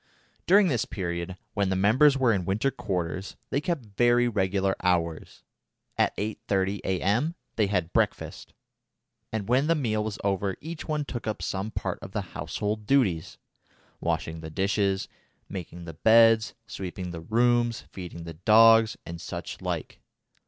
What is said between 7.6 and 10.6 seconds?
had breakfast, and when the meal was over